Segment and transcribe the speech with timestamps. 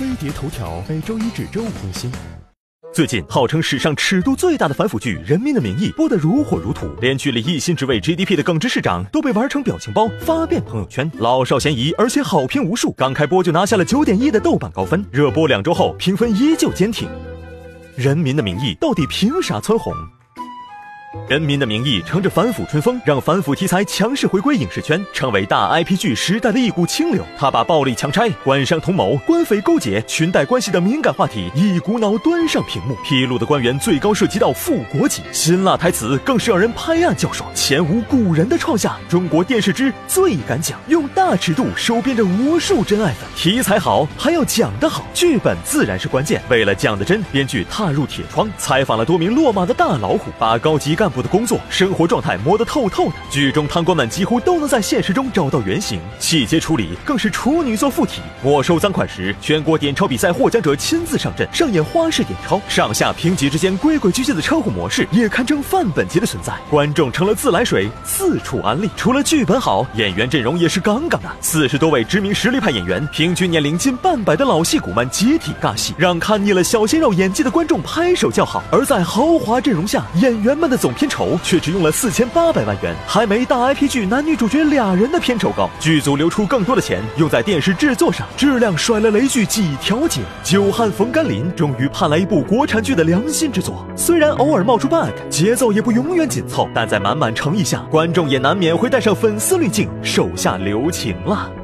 [0.00, 2.10] 飞碟头条每周一至周五更新。
[2.94, 12.92] 最近，号称史上尺度最大的反腐剧《人民的名义》播得如火如荼，连剧里一心只为 GDP 的耿直市长都被玩成表情包发遍朋友圈，老少咸宜，而且好评无数。
[12.92, 17.06] 刚开播就拿下了九点一的豆瓣高分，热播两周后评分依旧坚挺。
[17.94, 19.92] 《人民的名义》到底凭啥蹿红？
[21.28, 27.26] 《人民的名义》乘着反腐春风，让反腐题材强势回归影视圈，成为大 IP 剧时代的一股清流。
[27.36, 37.50] 他把暴力强拆、官商同谋、官匪勾结、裙带关系的敏感话题一股脑端上屏幕，披露的官员最高涉及到副国级，辛辣台词更是让人拍案叫爽。
[37.56, 43.28] 前无古人的创下，中国电视之最敢讲，用大尺度收编着无数真爱粉。
[43.34, 46.40] 题材好，还要讲得好，剧本自然是关键。
[46.48, 50.99] 为了讲得真，编剧踏入铁窗，采访了多名落马的大老虎，把高级。
[51.00, 58.20] 干部的工作、生活状态摸得透透的，剧中贪官们几乎都能在现实中找到原型，细节处理更是处女座附体。
[58.42, 66.52] 没收赃款时，全国点钞比赛获奖者亲自上阵，上演花式点钞，上下评级之间规规矩矩的称呼模式也堪称范本级的存在。
[66.68, 68.90] 观众成了自来水，四处安利。
[68.94, 78.62] 除了剧本好，演员阵容也是杠杠的，四十多位知名实力派演员，平均年龄近半百的老戏骨们集体尬戏，让看腻了小鲜肉演技的观众拍手叫好。
[78.70, 80.89] 而在豪华阵容下，演员们的总。
[80.94, 85.68] 片酬却只用了四千八百万元，还没大 IP 剧男女主角俩人的片酬高。
[85.78, 90.20] 剧组留出更多的钱用在电视制作上，质量甩了雷剧几条街。
[90.42, 93.86] 久旱逢甘霖，终于盼来一部国产剧的良心之作。
[93.96, 101.59] 虽然偶尔冒出 bug，节奏也不永远紧凑，但在满满诚意下，观众也难免会带上粉丝滤镜，手下留情了。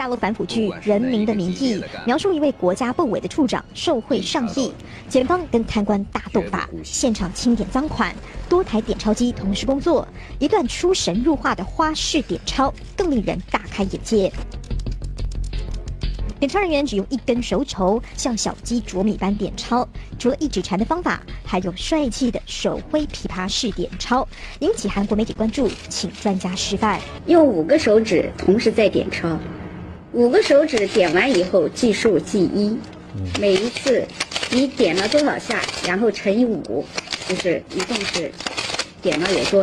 [0.00, 1.74] 大陆反腐剧《人民的名义》
[2.06, 4.72] 描述一位国家部委的处长受贿上亿，
[5.10, 8.14] 检方跟贪官大斗法，现场清点赃款，
[8.48, 14.32] 多台点钞机同时工作，一段出神入化的花式点钞更令人大开眼界。
[16.38, 19.86] 点钞人员只用一根手筹，像小鸡啄米般点钞，
[20.18, 24.26] 除了一指禅的方法，还有帅气的手挥琵琶式点钞，
[24.60, 26.98] 引起韩国媒体关注，请专家示范。
[27.26, 29.38] 用五个手指同时在点钞。
[30.12, 32.76] 五个手指点完以后计数计一，
[33.40, 34.04] 每一次
[34.50, 36.84] 你点了多少下，然后乘以五，
[37.28, 38.30] 就是一共是
[39.00, 39.58] 点了有多。